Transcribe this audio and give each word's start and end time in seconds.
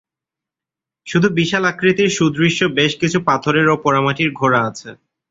শুধু 1.07 1.27
বিশাল 1.31 1.63
আকৃতির 1.65 2.09
সুদৃশ্য 2.09 2.59
বেশ 2.77 2.91
কিছু 2.97 3.17
পাথরের 3.27 3.67
ও 3.67 3.75
পোড়ামাটির 3.83 4.29
ঘোড়া 4.33 4.61
আছে। 4.69 4.89